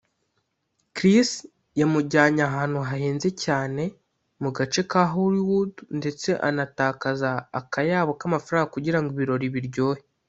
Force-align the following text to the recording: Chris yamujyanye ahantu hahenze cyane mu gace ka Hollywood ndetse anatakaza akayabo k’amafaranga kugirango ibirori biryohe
Chris 0.95 1.29
yamujyanye 1.79 2.41
ahantu 2.49 2.77
hahenze 2.89 3.29
cyane 3.43 3.83
mu 4.41 4.49
gace 4.57 4.81
ka 4.91 5.01
Hollywood 5.13 5.71
ndetse 5.99 6.29
anatakaza 6.49 7.29
akayabo 7.59 8.11
k’amafaranga 8.19 8.73
kugirango 8.75 9.09
ibirori 9.15 9.47
biryohe 9.55 10.01